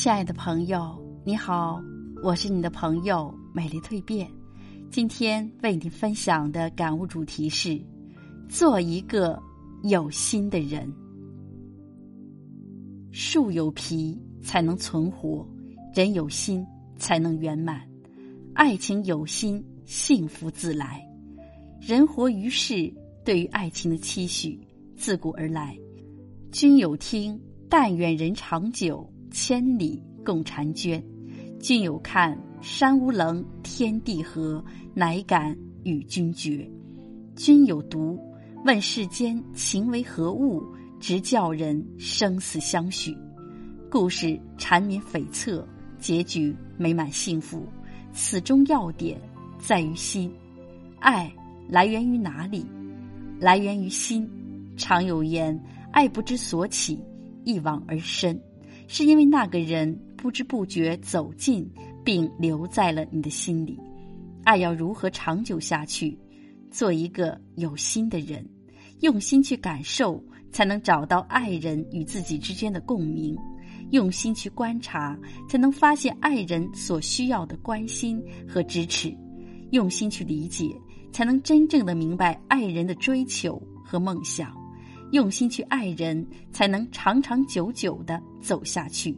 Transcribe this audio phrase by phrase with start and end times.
[0.00, 1.82] 亲爱的朋友，你好，
[2.22, 4.30] 我是你的朋友美丽蜕变。
[4.92, 7.84] 今天为你分享的感悟主题是：
[8.48, 9.42] 做一个
[9.82, 10.88] 有心的人。
[13.10, 15.44] 树有皮才能存活，
[15.92, 16.64] 人有心
[16.96, 17.82] 才能圆满。
[18.54, 21.04] 爱情有心，幸福自来。
[21.80, 22.88] 人活于世，
[23.24, 24.60] 对于爱情的期许
[24.94, 25.76] 自古而来。
[26.52, 27.36] 君有听，
[27.68, 29.04] 但愿人长久。
[29.30, 31.02] 千里共婵娟，
[31.60, 34.64] 君有看山无棱，天地合，
[34.94, 36.68] 乃敢与君绝。
[37.36, 38.18] 君有读，
[38.64, 40.62] 问世间情为何物，
[40.98, 43.16] 直叫人生死相许。
[43.90, 45.64] 故事缠绵悱恻，
[45.98, 47.66] 结局美满幸福。
[48.12, 49.20] 此中要点
[49.58, 50.32] 在于心，
[50.98, 51.32] 爱
[51.68, 52.66] 来源于哪里？
[53.38, 54.28] 来源于心。
[54.76, 55.58] 常有言，
[55.92, 56.98] 爱不知所起，
[57.44, 58.40] 一往而深。
[58.88, 61.70] 是因为那个人不知不觉走近，
[62.02, 63.78] 并留在了你的心里。
[64.44, 66.18] 爱要如何长久下去？
[66.70, 68.44] 做一个有心的人，
[69.00, 73.36] 用心去感受，才能找到爱人与自己之间的共鸣；
[73.90, 79.10] 用心去观察，才能发现爱人所需要的关心和支持；
[79.70, 80.74] 用心去理解，
[81.12, 84.56] 才能真正的明白爱人的追求和梦想。
[85.12, 89.16] 用心去爱人，才能长长久久的走下去。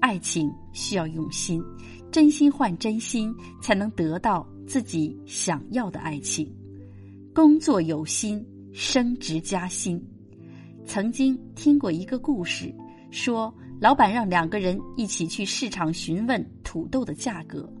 [0.00, 1.62] 爱情需要用心，
[2.10, 6.50] 真心换真心，才能得到自己想要的爱情。
[7.34, 10.02] 工作有心，升职加薪。
[10.84, 12.74] 曾经听过一个故事，
[13.10, 17.72] 说老板让两个人一起去市场询问土豆的价格，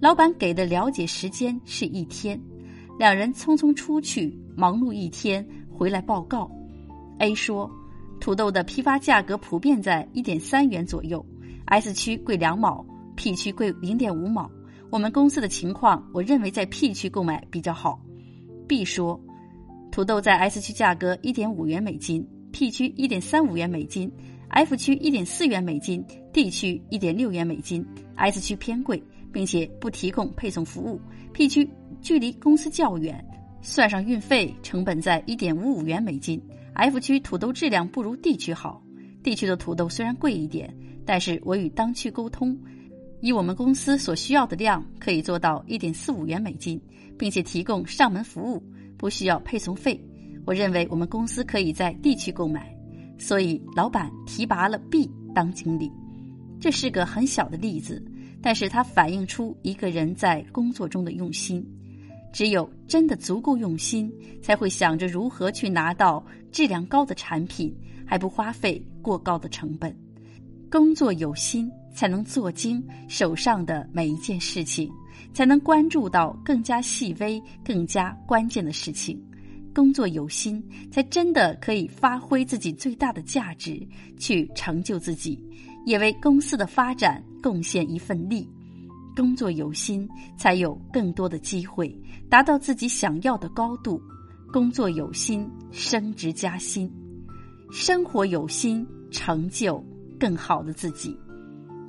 [0.00, 2.38] 老板给的了解时间是一天，
[2.98, 6.50] 两人匆匆出去忙碌一天，回来报告。
[7.20, 7.70] A 说，
[8.18, 11.24] 土豆的批发价格普遍在一点三元左右
[11.66, 12.84] ，S 区贵两毛
[13.14, 14.50] ，P 区贵零点五毛。
[14.88, 18.00] 我们公司的情况，我认为在 P 区购买比较好。
[18.66, 19.20] B 说，
[19.92, 24.10] 土豆在 S 区价格一点五元美金，P 区一点三五元美金
[24.48, 26.02] ，F 区一点四元美金
[26.32, 27.86] ，D 区一点六元美金
[28.16, 30.98] ，S 区偏贵，并且不提供配送服务
[31.34, 31.68] ，P 区
[32.00, 33.22] 距离公司较远，
[33.60, 36.42] 算上运费成本在一点五五元美金。
[36.74, 38.82] F 区土豆质量不如 D 区好
[39.22, 42.58] ，D 区的土豆虽然贵一点，但是我与当区沟通，
[43.20, 46.80] 以我们公司所需要的量，可以做到一点四五元美金，
[47.18, 48.62] 并且提供上门服务，
[48.96, 50.00] 不需要配送费。
[50.46, 52.74] 我认为我们公司可以在 D 区购买，
[53.18, 55.90] 所以老板提拔了 B 当经理。
[56.58, 58.02] 这是个很小的例子，
[58.40, 61.66] 但是它反映出一个人在工作中的用心。
[62.32, 67.74] 只有真的足够用心，才会想着如何去拿到质量高的产品，
[68.06, 69.94] 还不花费过高的成本。
[70.70, 74.88] 工作有心，才能做精手上的每一件事情，
[75.34, 79.20] 才能关注到更加细微、更加关键的事情。
[79.74, 83.80] 工作有心，才真的可以发挥自己最大的价值，
[84.18, 85.38] 去成就自己，
[85.86, 88.48] 也为公司的发展贡献一份力。
[89.16, 91.94] 工作有心，才有更多的机会
[92.28, 94.00] 达到自己想要的高度。
[94.52, 96.88] 工作有心，升职加薪；
[97.70, 99.84] 生活有心，成就
[100.18, 101.16] 更好的自己。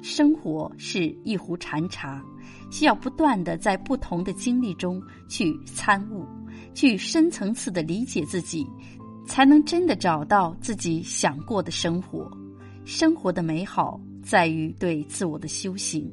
[0.04, 2.24] 生活是一壶禅茶，
[2.70, 6.24] 需要不断的在不同的经历中去参悟，
[6.74, 8.66] 去深层次的理解自己，
[9.26, 12.30] 才能真的找到自己想过的生活。
[12.86, 16.12] 生活的美好在于对自我的修行。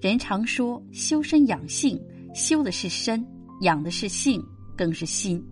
[0.00, 2.00] 人常说修身养性，
[2.34, 3.22] 修的是身，
[3.60, 4.42] 养的是性，
[4.74, 5.44] 更是心。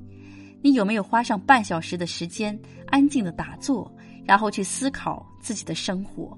[0.62, 3.94] 你有没有花上半小时的时间，安静的打坐，
[4.24, 6.36] 然后去思考自己的生活？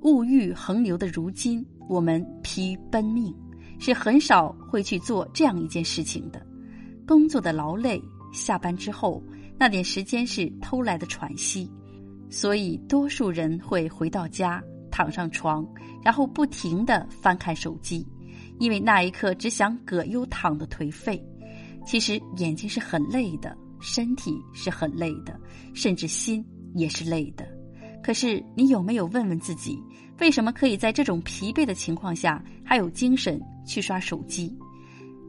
[0.00, 3.34] 物欲横流的如今，我们疲于奔命，
[3.78, 6.44] 是很少会去做这样一件事情的。
[7.06, 9.22] 工作的劳累，下班之后
[9.58, 11.70] 那点时间是偷来的喘息，
[12.30, 14.62] 所以多数人会回到家。
[14.92, 15.66] 躺上床，
[16.04, 18.06] 然后不停的翻看手机，
[18.60, 21.20] 因为那一刻只想葛优躺的颓废。
[21.84, 25.36] 其实眼睛是很累的，身体是很累的，
[25.74, 26.44] 甚至心
[26.76, 27.44] 也是累的。
[28.04, 29.82] 可是你有没有问问自己，
[30.20, 34.56] 为什么可以在这种疲惫的情况下还有精神去刷手机，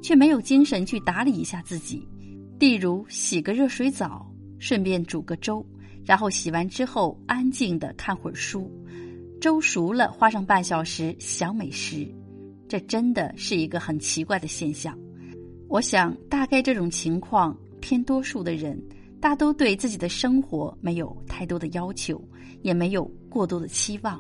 [0.04, 2.08] 却没有精神去打理一下自己？
[2.60, 4.26] 例如洗个热水澡，
[4.60, 5.66] 顺便煮个粥，
[6.06, 8.72] 然后洗完之后安静的看会儿书。
[9.44, 12.08] 粥熟了，花上半小时想美食，
[12.66, 14.98] 这真的是一个很奇怪的现象。
[15.68, 18.82] 我想，大概这种情况偏多数的人，
[19.20, 22.26] 大都对自己的生活没有太多的要求，
[22.62, 24.18] 也没有过多的期望，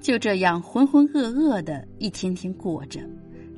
[0.00, 3.00] 就这样浑浑噩噩的一天天过着。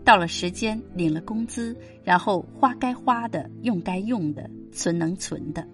[0.04, 5.64] 到了时间，领了工资，然后花该花的，用该用的，存能存的，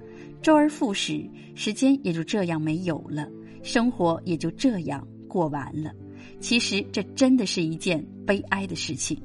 [0.42, 3.26] 周而复始，时间也就这样没有了，
[3.62, 5.90] 生活也就这样过完了。
[6.38, 9.18] 其实这真的是一件悲哀的事情。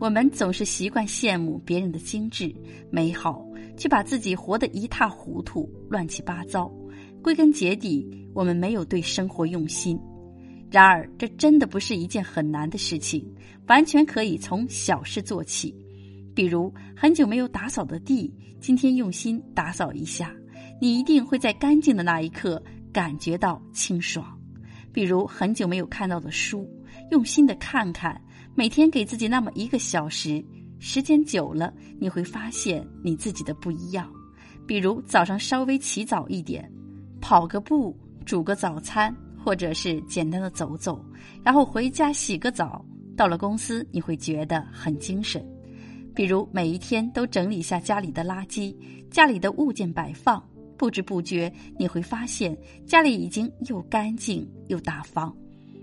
[0.00, 2.52] 我们总是习惯羡慕别人的精致
[2.90, 3.46] 美好，
[3.76, 6.68] 却把自己活得一塌糊涂、乱七八糟。
[7.22, 8.04] 归根结底，
[8.34, 9.96] 我们没有对生活用心。
[10.70, 13.24] 然而，这真的不是一件很难的事情，
[13.68, 15.72] 完全可以从小事做起。
[16.34, 20.34] 比如，很久没有打扫的地，今天用心打扫一下，
[20.80, 24.35] 你一定会在干净的那一刻感觉到清爽。
[24.96, 26.66] 比如，很久没有看到的书，
[27.10, 28.18] 用心的看看，
[28.54, 30.42] 每天给自己那么一个小时，
[30.78, 31.70] 时间久了，
[32.00, 34.10] 你会发现你自己的不一样。
[34.66, 36.66] 比如，早上稍微起早一点，
[37.20, 37.94] 跑个步，
[38.24, 39.14] 煮个早餐。
[39.44, 41.00] 或者是简单的走走，
[41.44, 42.84] 然后回家洗个澡，
[43.16, 45.46] 到了公司你会觉得很精神。
[46.16, 48.74] 比如每一天都整理一下家里的垃圾，
[49.08, 50.42] 家里的物件摆放，
[50.76, 52.56] 不知不觉你会发现
[52.86, 55.34] 家里已经又干净又大方。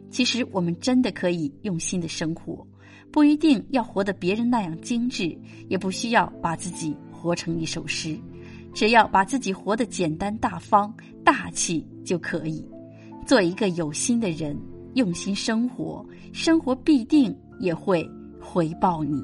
[0.10, 2.66] 其实我们真的可以用心的生活，
[3.12, 5.36] 不一定要活得别人那样精致，
[5.70, 8.16] 也不需要把自己活成一首诗，
[8.74, 10.94] 只要把自己活得简单大方、
[11.24, 12.64] 大气就可以。
[13.26, 14.56] 做一个有心的人，
[14.94, 18.08] 用心生活，生活必定也会
[18.40, 19.24] 回报你。